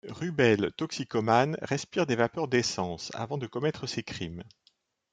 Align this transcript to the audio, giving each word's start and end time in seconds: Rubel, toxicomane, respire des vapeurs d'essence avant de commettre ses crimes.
Rubel, 0.09 0.71
toxicomane, 0.77 1.59
respire 1.61 2.07
des 2.07 2.15
vapeurs 2.15 2.47
d'essence 2.47 3.11
avant 3.13 3.37
de 3.37 3.45
commettre 3.45 3.85
ses 3.85 4.01
crimes. 4.01 4.43